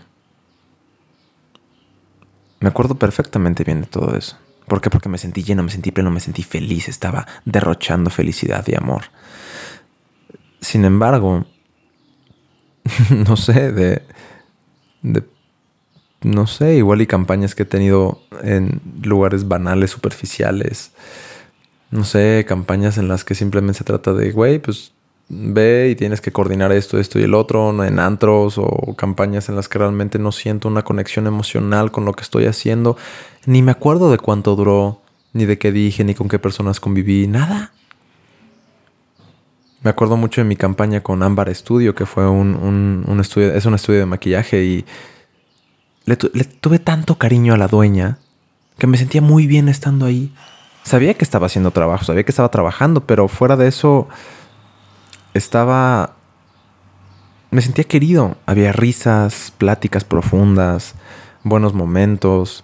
Me 2.59 2.69
acuerdo 2.69 2.95
perfectamente 2.95 3.63
bien 3.63 3.81
de 3.81 3.87
todo 3.87 4.15
eso. 4.15 4.37
¿Por 4.67 4.81
qué? 4.81 4.89
Porque 4.89 5.09
me 5.09 5.17
sentí 5.17 5.43
lleno, 5.43 5.63
me 5.63 5.71
sentí 5.71 5.91
pleno, 5.91 6.11
me 6.11 6.19
sentí 6.19 6.43
feliz, 6.43 6.87
estaba 6.87 7.27
derrochando 7.45 8.09
felicidad 8.09 8.63
y 8.67 8.75
amor. 8.75 9.05
Sin 10.61 10.85
embargo, 10.85 11.45
no 13.09 13.35
sé, 13.35 13.71
de, 13.71 14.03
de, 15.01 15.23
no 16.21 16.47
sé, 16.47 16.75
igual 16.75 17.01
y 17.01 17.07
campañas 17.07 17.55
que 17.55 17.63
he 17.63 17.65
tenido 17.65 18.21
en 18.43 18.81
lugares 19.01 19.47
banales, 19.47 19.91
superficiales. 19.91 20.91
No 21.89 22.03
sé, 22.03 22.45
campañas 22.47 22.97
en 22.97 23.07
las 23.07 23.23
que 23.23 23.35
simplemente 23.35 23.79
se 23.79 23.83
trata 23.83 24.13
de, 24.13 24.31
güey, 24.31 24.59
pues 24.59 24.93
ve 25.29 25.89
y 25.89 25.95
tienes 25.95 26.21
que 26.21 26.31
coordinar 26.31 26.71
esto, 26.71 26.99
esto 26.99 27.19
y 27.19 27.23
el 27.23 27.33
otro, 27.33 27.83
en 27.83 27.99
antros 27.99 28.57
o 28.57 28.95
campañas 28.97 29.49
en 29.49 29.55
las 29.55 29.67
que 29.69 29.79
realmente 29.79 30.19
no 30.19 30.31
siento 30.31 30.67
una 30.67 30.83
conexión 30.83 31.25
emocional 31.25 31.91
con 31.91 32.05
lo 32.05 32.13
que 32.13 32.23
estoy 32.23 32.45
haciendo. 32.45 32.97
Ni 33.45 33.61
me 33.61 33.71
acuerdo 33.71 34.11
de 34.11 34.17
cuánto 34.17 34.55
duró, 34.55 35.01
ni 35.33 35.45
de 35.45 35.57
qué 35.57 35.71
dije, 35.71 36.03
ni 36.03 36.13
con 36.15 36.27
qué 36.27 36.37
personas 36.37 36.79
conviví, 36.79 37.27
nada. 37.27 37.71
Me 39.83 39.89
acuerdo 39.89 40.17
mucho 40.17 40.41
de 40.41 40.45
mi 40.45 40.55
campaña 40.55 41.01
con 41.01 41.23
Ámbar 41.23 41.53
Studio, 41.55 41.95
que 41.95 42.05
fue 42.05 42.29
un, 42.29 43.03
un, 43.07 43.19
estudio, 43.19 43.53
es 43.53 43.65
un 43.65 43.73
estudio 43.73 43.99
de 43.99 44.05
maquillaje 44.05 44.63
y 44.63 44.85
le 46.05 46.15
tuve 46.15 46.79
tanto 46.79 47.17
cariño 47.17 47.53
a 47.53 47.57
la 47.57 47.67
dueña 47.67 48.17
que 48.81 48.87
me 48.87 48.97
sentía 48.97 49.21
muy 49.21 49.45
bien 49.45 49.69
estando 49.69 50.07
ahí. 50.07 50.33
Sabía 50.81 51.13
que 51.13 51.23
estaba 51.23 51.45
haciendo 51.45 51.69
trabajo, 51.69 52.03
sabía 52.03 52.23
que 52.23 52.31
estaba 52.31 52.49
trabajando, 52.49 53.05
pero 53.05 53.27
fuera 53.27 53.55
de 53.55 53.67
eso 53.67 54.07
estaba... 55.35 56.15
Me 57.51 57.61
sentía 57.61 57.83
querido. 57.83 58.37
Había 58.47 58.71
risas, 58.71 59.53
pláticas 59.55 60.03
profundas, 60.03 60.95
buenos 61.43 61.75
momentos. 61.75 62.63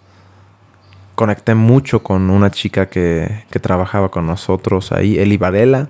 Conecté 1.14 1.54
mucho 1.54 2.02
con 2.02 2.32
una 2.32 2.50
chica 2.50 2.90
que, 2.90 3.46
que 3.52 3.60
trabajaba 3.60 4.10
con 4.10 4.26
nosotros 4.26 4.92
ahí, 4.92 5.20
Eli 5.20 5.38
Varela. 5.38 5.90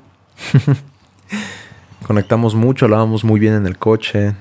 Conectamos 2.05 2.53
mucho, 2.53 2.83
hablábamos 2.83 3.23
muy 3.23 3.39
bien 3.39 3.53
en 3.53 3.65
el 3.65 3.77
coche. 3.77 4.35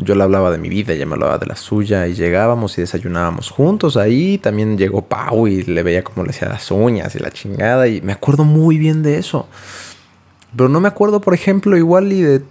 Yo 0.00 0.14
le 0.14 0.22
hablaba 0.22 0.52
de 0.52 0.58
mi 0.58 0.68
vida, 0.68 0.92
ella 0.92 1.06
me 1.06 1.14
hablaba 1.14 1.38
de 1.38 1.46
la 1.46 1.56
suya 1.56 2.06
y 2.06 2.14
llegábamos 2.14 2.78
y 2.78 2.82
desayunábamos 2.82 3.50
juntos 3.50 3.96
ahí. 3.96 4.38
También 4.38 4.78
llegó 4.78 5.02
Pau 5.02 5.48
y 5.48 5.64
le 5.64 5.82
veía 5.82 6.04
como 6.04 6.22
le 6.22 6.30
hacía 6.30 6.48
las 6.48 6.70
uñas 6.70 7.16
y 7.16 7.18
la 7.18 7.32
chingada 7.32 7.88
y 7.88 8.00
me 8.00 8.12
acuerdo 8.12 8.44
muy 8.44 8.78
bien 8.78 9.02
de 9.02 9.18
eso. 9.18 9.48
Pero 10.56 10.68
no 10.68 10.80
me 10.80 10.86
acuerdo, 10.86 11.20
por 11.20 11.34
ejemplo, 11.34 11.76
igual 11.76 12.12
y 12.12 12.22
de 12.22 12.42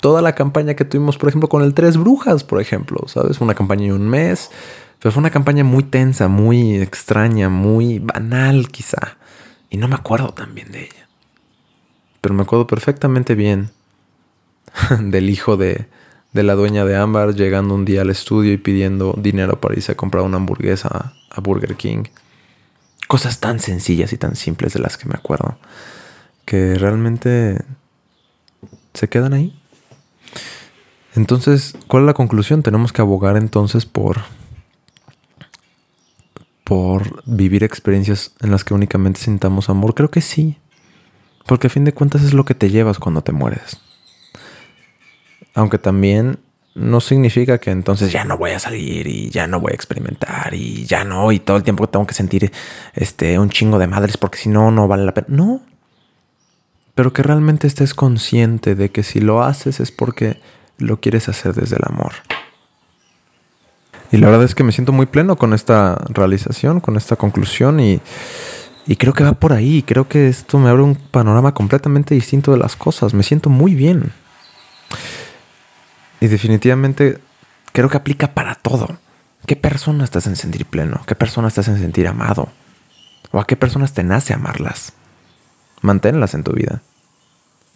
toda 0.00 0.22
la 0.22 0.34
campaña 0.34 0.74
que 0.74 0.86
tuvimos, 0.86 1.18
por 1.18 1.28
ejemplo, 1.28 1.50
con 1.50 1.62
el 1.62 1.74
Tres 1.74 1.98
Brujas, 1.98 2.44
por 2.44 2.62
ejemplo, 2.62 3.06
¿sabes? 3.08 3.42
Una 3.42 3.54
campaña 3.54 3.84
de 3.84 3.92
un 3.92 4.08
mes, 4.08 4.50
pero 4.98 5.12
fue 5.12 5.20
una 5.20 5.30
campaña 5.30 5.64
muy 5.64 5.82
tensa, 5.82 6.28
muy 6.28 6.76
extraña, 6.76 7.50
muy 7.50 7.98
banal 7.98 8.68
quizá. 8.68 9.18
Y 9.68 9.76
no 9.76 9.86
me 9.86 9.96
acuerdo 9.96 10.30
tan 10.30 10.54
bien 10.54 10.72
de 10.72 10.84
ella. 10.84 11.08
Pero 12.22 12.34
me 12.34 12.42
acuerdo 12.42 12.66
perfectamente 12.66 13.34
bien 13.34 13.70
del 14.98 15.28
hijo 15.28 15.58
de, 15.58 15.88
de 16.36 16.44
la 16.44 16.54
dueña 16.54 16.84
de 16.84 16.94
Ámbar 16.96 17.34
llegando 17.34 17.74
un 17.74 17.84
día 17.84 18.02
al 18.02 18.10
estudio 18.10 18.52
y 18.52 18.58
pidiendo 18.58 19.14
dinero 19.18 19.60
para 19.60 19.74
irse 19.74 19.92
a 19.92 19.96
comprar 19.96 20.22
una 20.22 20.36
hamburguesa 20.36 21.14
a 21.30 21.40
Burger 21.40 21.74
King. 21.74 22.04
Cosas 23.08 23.40
tan 23.40 23.58
sencillas 23.58 24.12
y 24.12 24.18
tan 24.18 24.36
simples 24.36 24.74
de 24.74 24.80
las 24.80 24.96
que 24.96 25.08
me 25.08 25.14
acuerdo 25.14 25.58
que 26.44 26.76
realmente 26.76 27.64
se 28.94 29.08
quedan 29.08 29.32
ahí. 29.32 29.58
Entonces, 31.14 31.74
¿cuál 31.88 32.02
es 32.04 32.06
la 32.06 32.14
conclusión? 32.14 32.62
Tenemos 32.62 32.92
que 32.92 33.02
abogar 33.02 33.36
entonces 33.36 33.86
por 33.86 34.20
por 36.64 37.22
vivir 37.26 37.62
experiencias 37.62 38.34
en 38.40 38.50
las 38.50 38.64
que 38.64 38.74
únicamente 38.74 39.20
sintamos 39.20 39.70
amor. 39.70 39.94
Creo 39.94 40.10
que 40.10 40.20
sí. 40.20 40.58
Porque 41.46 41.68
a 41.68 41.70
fin 41.70 41.84
de 41.84 41.92
cuentas 41.92 42.24
es 42.24 42.34
lo 42.34 42.44
que 42.44 42.56
te 42.56 42.70
llevas 42.70 42.98
cuando 42.98 43.22
te 43.22 43.30
mueres. 43.30 43.78
Aunque 45.56 45.78
también 45.78 46.38
no 46.74 47.00
significa 47.00 47.58
que 47.58 47.70
entonces 47.70 48.12
ya 48.12 48.24
no 48.24 48.36
voy 48.36 48.50
a 48.50 48.58
salir 48.58 49.06
y 49.06 49.30
ya 49.30 49.46
no 49.46 49.58
voy 49.58 49.72
a 49.72 49.74
experimentar 49.74 50.52
y 50.52 50.84
ya 50.84 51.04
no 51.04 51.32
y 51.32 51.40
todo 51.40 51.56
el 51.56 51.62
tiempo 51.62 51.88
tengo 51.88 52.06
que 52.06 52.12
sentir 52.12 52.52
este 52.94 53.38
un 53.38 53.48
chingo 53.48 53.78
de 53.78 53.86
madres 53.86 54.18
porque 54.18 54.36
si 54.36 54.50
no 54.50 54.70
no 54.70 54.86
vale 54.86 55.04
la 55.04 55.14
pena. 55.14 55.26
No, 55.30 55.62
pero 56.94 57.14
que 57.14 57.22
realmente 57.22 57.66
estés 57.66 57.94
consciente 57.94 58.74
de 58.74 58.90
que 58.90 59.02
si 59.02 59.20
lo 59.20 59.42
haces 59.42 59.80
es 59.80 59.90
porque 59.90 60.40
lo 60.76 61.00
quieres 61.00 61.28
hacer 61.30 61.54
desde 61.54 61.76
el 61.76 61.82
amor. 61.86 62.12
Y 64.12 64.18
la 64.18 64.28
verdad 64.28 64.44
es 64.44 64.54
que 64.54 64.62
me 64.62 64.72
siento 64.72 64.92
muy 64.92 65.06
pleno 65.06 65.36
con 65.36 65.54
esta 65.54 65.96
realización, 66.08 66.80
con 66.80 66.96
esta 66.96 67.16
conclusión 67.16 67.80
y, 67.80 68.00
y 68.86 68.96
creo 68.96 69.14
que 69.14 69.24
va 69.24 69.32
por 69.32 69.54
ahí. 69.54 69.82
Creo 69.82 70.06
que 70.06 70.28
esto 70.28 70.58
me 70.58 70.68
abre 70.68 70.82
un 70.82 70.94
panorama 70.94 71.54
completamente 71.54 72.14
distinto 72.14 72.52
de 72.52 72.58
las 72.58 72.76
cosas. 72.76 73.14
Me 73.14 73.22
siento 73.22 73.48
muy 73.48 73.74
bien. 73.74 74.12
Y 76.20 76.28
definitivamente 76.28 77.18
creo 77.72 77.88
que 77.88 77.96
aplica 77.96 78.34
para 78.34 78.54
todo. 78.54 78.98
¿Qué 79.46 79.56
persona 79.56 80.04
estás 80.04 80.26
en 80.26 80.36
sentir 80.36 80.66
pleno? 80.66 81.02
¿Qué 81.06 81.14
persona 81.14 81.48
estás 81.48 81.68
en 81.68 81.78
sentir 81.78 82.08
amado? 82.08 82.48
¿O 83.32 83.40
a 83.40 83.46
qué 83.46 83.56
personas 83.56 83.92
te 83.92 84.02
nace 84.02 84.32
amarlas? 84.34 84.92
manténlas 85.82 86.34
en 86.34 86.44
tu 86.44 86.52
vida. 86.52 86.82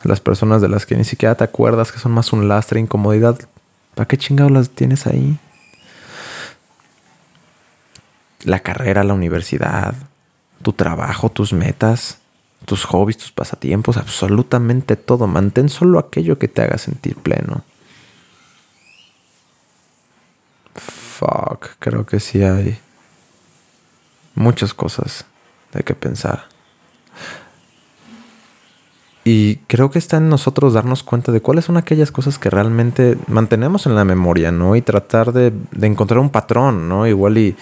Las 0.02 0.20
personas 0.20 0.60
de 0.60 0.68
las 0.68 0.86
que 0.86 0.96
ni 0.96 1.04
siquiera 1.04 1.34
te 1.34 1.44
acuerdas 1.44 1.92
que 1.92 1.98
son 1.98 2.12
más 2.12 2.32
un 2.32 2.48
lastre, 2.48 2.80
incomodidad, 2.80 3.38
¿para 3.94 4.08
qué 4.08 4.16
chingados 4.16 4.52
las 4.52 4.70
tienes 4.70 5.06
ahí? 5.06 5.38
La 8.44 8.60
carrera, 8.60 9.04
la 9.04 9.14
universidad, 9.14 9.94
tu 10.62 10.72
trabajo, 10.72 11.30
tus 11.30 11.52
metas, 11.52 12.18
tus 12.64 12.84
hobbies, 12.84 13.18
tus 13.18 13.32
pasatiempos, 13.32 13.98
absolutamente 13.98 14.96
todo. 14.96 15.26
Mantén 15.26 15.68
solo 15.68 15.98
aquello 15.98 16.38
que 16.38 16.48
te 16.48 16.62
haga 16.62 16.78
sentir 16.78 17.16
pleno. 17.16 17.62
Fuck, 21.20 21.72
creo 21.78 22.06
que 22.06 22.18
sí 22.18 22.42
hay 22.42 22.78
muchas 24.34 24.72
cosas 24.72 25.26
de 25.70 25.82
que 25.82 25.94
pensar. 25.94 26.44
Y 29.22 29.56
creo 29.66 29.90
que 29.90 29.98
está 29.98 30.16
en 30.16 30.30
nosotros 30.30 30.72
darnos 30.72 31.02
cuenta 31.02 31.30
de 31.30 31.42
cuáles 31.42 31.66
son 31.66 31.76
aquellas 31.76 32.10
cosas 32.10 32.38
que 32.38 32.48
realmente 32.48 33.18
mantenemos 33.26 33.84
en 33.84 33.96
la 33.96 34.06
memoria, 34.06 34.50
¿no? 34.50 34.76
Y 34.76 34.80
tratar 34.80 35.34
de, 35.34 35.52
encontrar 35.82 36.20
un 36.20 36.30
patrón, 36.30 36.88
¿no? 36.88 37.06
Igual 37.06 37.36
y 37.36 37.54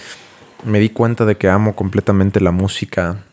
me 0.64 0.78
di 0.78 0.90
cuenta 0.90 1.24
de 1.24 1.36
que 1.36 1.48
amo 1.48 1.74
completamente 1.74 2.40
la 2.40 2.52
música 2.52 3.24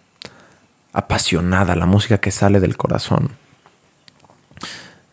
apasionada, 0.91 1.75
la 1.75 1.86
música 1.86 2.17
que 2.17 2.32
sale 2.32 2.60
del 2.60 2.77
corazón 2.77 3.29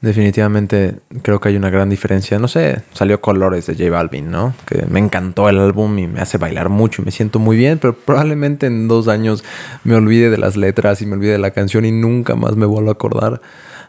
definitivamente 0.02 0.96
creo 1.22 1.40
que 1.40 1.48
hay 1.48 1.56
una 1.56 1.70
gran 1.70 1.88
diferencia. 1.88 2.38
No 2.38 2.48
sé, 2.48 2.82
salió 2.92 3.20
Colores 3.20 3.66
de 3.66 3.74
J 3.74 3.88
Balvin, 3.88 4.30
¿no? 4.30 4.52
Que 4.66 4.84
me 4.86 4.98
encantó 4.98 5.48
el 5.48 5.58
álbum 5.58 5.98
y 5.98 6.08
me 6.08 6.20
hace 6.20 6.38
bailar 6.38 6.68
mucho 6.68 7.00
y 7.00 7.04
me 7.06 7.12
siento 7.12 7.38
muy 7.38 7.56
bien, 7.56 7.78
pero 7.78 7.94
probablemente 7.94 8.66
en 8.66 8.88
dos 8.88 9.08
años 9.08 9.44
me 9.84 9.94
olvide 9.94 10.28
de 10.28 10.38
las 10.38 10.56
letras 10.56 11.00
y 11.00 11.06
me 11.06 11.14
olvide 11.14 11.32
de 11.32 11.38
la 11.38 11.52
canción 11.52 11.84
y 11.84 11.92
nunca 11.92 12.34
más 12.34 12.56
me 12.56 12.66
vuelvo 12.66 12.90
a 12.90 12.94
acordar. 12.94 13.40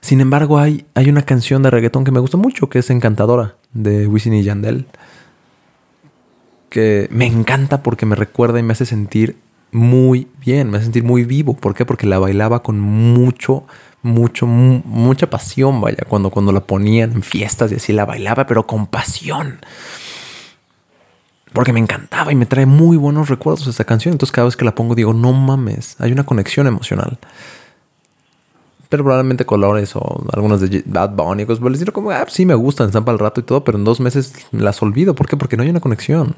Sin 0.02 0.22
embargo, 0.22 0.60
hay, 0.60 0.86
hay 0.94 1.10
una 1.10 1.24
canción 1.24 1.64
de 1.64 1.72
reggaetón 1.72 2.04
que 2.04 2.12
me 2.12 2.20
gusta 2.20 2.38
mucho, 2.38 2.70
que 2.70 2.80
es 2.80 2.90
Encantadora, 2.90 3.56
de 3.74 4.06
Wisin 4.06 4.34
y 4.34 4.44
Yandel. 4.44 4.86
Que 6.70 7.08
me 7.12 7.26
encanta 7.26 7.82
porque 7.82 8.06
me 8.06 8.16
recuerda 8.16 8.60
y 8.60 8.64
me 8.64 8.74
hace 8.74 8.86
sentir 8.86 9.38
muy 9.74 10.28
bien, 10.40 10.70
me 10.70 10.78
hace 10.78 10.86
sentir 10.86 11.04
muy 11.04 11.26
vivo. 11.26 11.56
¿Por 11.56 11.74
qué? 11.74 11.86
Porque 11.86 12.08
la 12.08 12.20
bailaba 12.20 12.62
con 12.64 12.80
mucho, 12.80 13.64
mucho, 14.02 14.46
mucha 14.46 15.30
pasión, 15.30 15.82
vaya, 15.82 16.06
cuando, 16.08 16.30
cuando 16.30 16.52
la 16.52 16.62
ponían 16.62 17.12
en 17.14 17.24
fiestas 17.24 17.72
y 17.72 17.76
así 17.76 17.94
la 17.94 18.06
bailaba, 18.06 18.46
pero 18.46 18.68
con 18.68 18.88
pasión. 18.88 19.60
Porque 21.54 21.72
me 21.72 21.80
encantaba 21.80 22.32
y 22.32 22.36
me 22.36 22.46
trae 22.46 22.66
muy 22.66 22.98
buenos 22.98 23.30
recuerdos 23.30 23.68
esta 23.68 23.84
canción. 23.84 24.14
Entonces 24.14 24.32
cada 24.32 24.46
vez 24.46 24.58
que 24.58 24.66
la 24.66 24.76
pongo 24.76 24.96
digo, 24.96 25.14
no 25.14 25.34
mames, 25.34 25.96
hay 26.00 26.12
una 26.12 26.26
conexión 26.26 26.68
emocional. 26.68 27.20
Pero 28.90 29.04
probablemente 29.04 29.46
colores 29.46 29.96
o 29.96 30.24
algunas 30.34 30.62
de 30.62 30.84
Bad 30.86 31.12
Bunny, 31.12 31.46
cosas 31.46 31.62
por 31.62 31.94
como, 31.94 32.12
ah, 32.12 32.26
sí 32.28 32.46
me 32.46 32.54
gustan, 32.54 32.88
están 32.88 33.06
para 33.06 33.14
el 33.14 33.20
rato 33.20 33.40
y 33.40 33.44
todo, 33.44 33.64
pero 33.64 33.78
en 33.78 33.84
dos 33.84 34.00
meses 34.00 34.34
las 34.52 34.82
olvido. 34.82 35.16
¿Por 35.16 35.28
qué? 35.28 35.38
Porque 35.38 35.58
no 35.58 35.64
hay 35.64 35.70
una 35.70 35.80
conexión. 35.80 36.36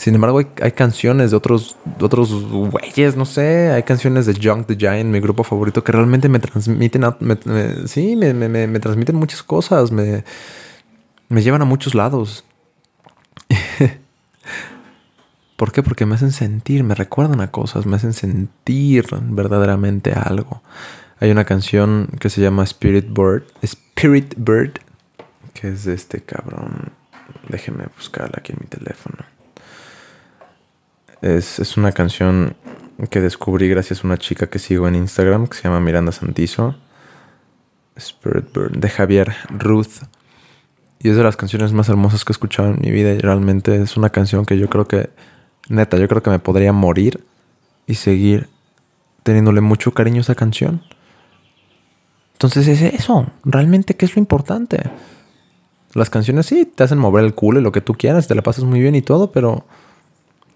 Sin 0.00 0.14
embargo, 0.14 0.40
hay, 0.62 0.72
canciones 0.72 1.30
de 1.30 1.36
otros, 1.36 1.76
de 1.98 2.06
otros 2.06 2.32
güeyes, 2.32 3.16
no 3.16 3.26
sé. 3.26 3.70
Hay 3.70 3.82
canciones 3.82 4.24
de 4.24 4.32
Young 4.32 4.64
the 4.64 4.74
Giant, 4.74 5.10
mi 5.10 5.20
grupo 5.20 5.44
favorito, 5.44 5.84
que 5.84 5.92
realmente 5.92 6.30
me 6.30 6.38
transmiten, 6.38 7.04
sí, 7.86 8.16
me, 8.16 8.32
me, 8.32 8.80
transmiten 8.80 9.16
muchas 9.16 9.42
cosas, 9.42 9.92
me, 9.92 10.24
me 11.28 11.42
llevan 11.42 11.60
a 11.60 11.66
muchos 11.66 11.94
lados. 11.94 12.46
¿Por 15.56 15.70
qué? 15.70 15.82
Porque 15.82 16.06
me 16.06 16.14
hacen 16.14 16.32
sentir, 16.32 16.82
me 16.82 16.94
recuerdan 16.94 17.42
a 17.42 17.50
cosas, 17.50 17.84
me 17.84 17.96
hacen 17.96 18.14
sentir 18.14 19.04
verdaderamente 19.12 20.14
algo. 20.14 20.62
Hay 21.18 21.30
una 21.30 21.44
canción 21.44 22.08
que 22.18 22.30
se 22.30 22.40
llama 22.40 22.64
Spirit 22.64 23.08
Bird, 23.10 23.42
Spirit 23.60 24.32
Bird, 24.38 24.80
que 25.52 25.68
es 25.68 25.84
de 25.84 25.92
este 25.92 26.22
cabrón. 26.22 26.92
Déjenme 27.50 27.84
buscarla 27.94 28.36
aquí 28.38 28.52
en 28.52 28.60
mi 28.62 28.66
teléfono. 28.66 29.18
Es, 31.22 31.76
una 31.76 31.92
canción 31.92 32.56
que 33.10 33.20
descubrí 33.20 33.68
gracias 33.68 34.02
a 34.02 34.06
una 34.06 34.16
chica 34.16 34.48
que 34.48 34.58
sigo 34.58 34.88
en 34.88 34.94
Instagram 34.94 35.46
que 35.46 35.56
se 35.56 35.64
llama 35.64 35.80
Miranda 35.80 36.12
Santizo. 36.12 36.76
Spirit 37.96 38.52
Bird, 38.54 38.78
de 38.78 38.88
Javier 38.88 39.34
Ruth. 39.50 40.04
Y 40.98 41.10
es 41.10 41.16
de 41.16 41.22
las 41.22 41.36
canciones 41.36 41.72
más 41.72 41.88
hermosas 41.88 42.24
que 42.24 42.32
he 42.32 42.34
escuchado 42.34 42.70
en 42.70 42.80
mi 42.80 42.90
vida. 42.90 43.12
Y 43.12 43.18
realmente 43.18 43.76
es 43.82 43.96
una 43.96 44.10
canción 44.10 44.46
que 44.46 44.58
yo 44.58 44.68
creo 44.70 44.88
que, 44.88 45.10
neta, 45.68 45.96
yo 45.98 46.08
creo 46.08 46.22
que 46.22 46.30
me 46.30 46.38
podría 46.38 46.72
morir 46.72 47.24
y 47.86 47.94
seguir 47.94 48.48
teniéndole 49.22 49.60
mucho 49.60 49.92
cariño 49.92 50.18
a 50.18 50.20
esa 50.22 50.34
canción. 50.34 50.82
Entonces 52.32 52.68
es 52.68 52.80
eso, 52.94 53.26
realmente 53.44 53.96
qué 53.96 54.06
es 54.06 54.16
lo 54.16 54.20
importante. 54.20 54.80
Las 55.92 56.08
canciones 56.08 56.46
sí 56.46 56.64
te 56.64 56.84
hacen 56.84 56.98
mover 56.98 57.24
el 57.24 57.34
culo 57.34 57.60
y 57.60 57.62
lo 57.62 57.72
que 57.72 57.82
tú 57.82 57.94
quieras, 57.94 58.28
te 58.28 58.34
la 58.34 58.42
pasas 58.42 58.64
muy 58.64 58.80
bien 58.80 58.94
y 58.94 59.02
todo, 59.02 59.30
pero 59.32 59.66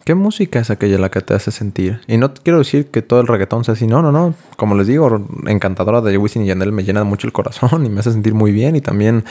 ¿qué 0.04 0.14
música 0.14 0.60
es 0.60 0.70
aquella 0.70 0.98
la 0.98 1.10
que 1.10 1.20
te 1.20 1.34
hace 1.34 1.50
sentir? 1.50 2.00
Y 2.06 2.18
no 2.18 2.32
quiero 2.34 2.58
decir 2.58 2.90
que 2.90 3.02
todo 3.02 3.20
el 3.20 3.26
reggaetón 3.26 3.64
sea 3.64 3.74
así, 3.74 3.86
no, 3.86 4.02
no, 4.02 4.12
no. 4.12 4.34
Como 4.56 4.74
les 4.74 4.86
digo, 4.86 5.26
encantadora 5.46 6.00
de 6.00 6.16
Wisin 6.18 6.42
y 6.42 6.46
Yandel 6.46 6.72
me 6.72 6.84
llena 6.84 7.04
mucho 7.04 7.26
el 7.26 7.32
corazón 7.32 7.84
y 7.86 7.88
me 7.88 8.00
hace 8.00 8.12
sentir 8.12 8.34
muy 8.34 8.52
bien 8.52 8.76
y 8.76 8.80
también 8.80 9.24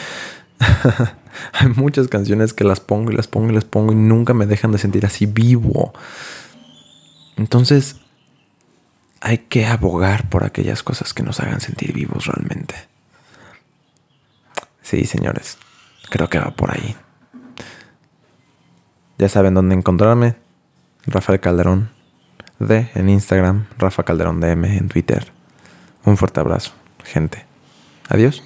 hay 1.54 1.68
muchas 1.76 2.08
canciones 2.08 2.54
que 2.54 2.64
las 2.64 2.80
pongo 2.80 3.12
y 3.12 3.16
las 3.16 3.28
pongo 3.28 3.52
y 3.52 3.54
las 3.54 3.66
pongo 3.66 3.92
y 3.92 3.96
nunca 3.96 4.34
me 4.34 4.46
dejan 4.46 4.72
de 4.72 4.78
sentir 4.78 5.06
así 5.06 5.26
vivo. 5.26 5.94
Entonces, 7.38 7.98
hay 9.22 9.40
que 9.40 9.66
abogar 9.66 10.30
por 10.30 10.44
aquellas 10.44 10.84
cosas 10.84 11.14
que 11.14 11.24
nos 11.24 11.40
hagan 11.40 11.62
sentir 11.62 11.94
vivos 11.94 12.26
realmente. 12.26 12.76
Sí, 14.82 15.06
señores, 15.06 15.58
creo 16.10 16.30
que 16.30 16.40
va 16.40 16.52
por 16.52 16.72
ahí. 16.72 16.96
Ya 19.18 19.30
saben 19.30 19.54
dónde 19.54 19.76
encontrarme. 19.76 20.43
Rafael 21.06 21.40
Calderón 21.40 21.90
D 22.60 22.90
en 22.96 23.10
Instagram, 23.10 23.66
Rafa 23.78 24.04
Calderón 24.04 24.40
DM 24.40 24.78
en 24.78 24.88
Twitter. 24.88 25.32
Un 26.06 26.18
fuerte 26.18 26.40
abrazo, 26.40 26.74
gente. 27.04 27.46
Adiós. 28.10 28.44